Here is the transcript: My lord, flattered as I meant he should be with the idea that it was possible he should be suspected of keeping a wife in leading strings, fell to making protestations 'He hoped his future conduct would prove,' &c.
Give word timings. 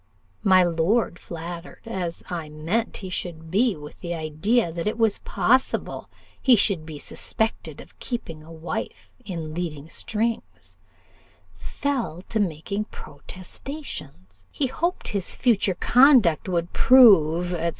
My 0.41 0.63
lord, 0.63 1.19
flattered 1.19 1.81
as 1.85 2.23
I 2.27 2.49
meant 2.49 2.97
he 3.05 3.11
should 3.11 3.51
be 3.51 3.75
with 3.75 3.99
the 3.99 4.15
idea 4.15 4.71
that 4.71 4.87
it 4.87 4.97
was 4.97 5.19
possible 5.19 6.09
he 6.41 6.55
should 6.55 6.87
be 6.87 6.97
suspected 6.97 7.79
of 7.79 7.99
keeping 7.99 8.41
a 8.41 8.51
wife 8.51 9.11
in 9.23 9.53
leading 9.53 9.89
strings, 9.89 10.75
fell 11.53 12.23
to 12.29 12.39
making 12.39 12.85
protestations 12.85 14.47
'He 14.49 14.65
hoped 14.65 15.09
his 15.09 15.35
future 15.35 15.75
conduct 15.75 16.49
would 16.49 16.73
prove,' 16.73 17.51
&c. 17.51 17.61